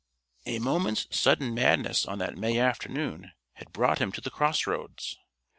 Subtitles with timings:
[0.47, 5.15] A moment's sudden madness on that May afternoon had brought him to the cross roads.